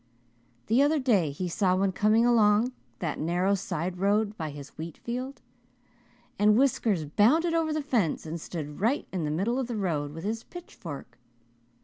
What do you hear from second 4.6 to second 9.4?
wheatfield, and Whiskers bounded over the fence and stood right in the